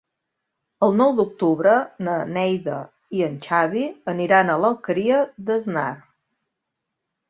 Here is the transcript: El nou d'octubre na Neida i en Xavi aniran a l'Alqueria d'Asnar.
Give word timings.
El 0.87 0.95
nou 1.01 1.13
d'octubre 1.19 1.75
na 2.09 2.17
Neida 2.39 2.79
i 3.19 3.23
en 3.29 3.37
Xavi 3.47 3.87
aniran 4.17 4.51
a 4.51 4.59
l'Alqueria 4.67 5.25
d'Asnar. 5.49 5.91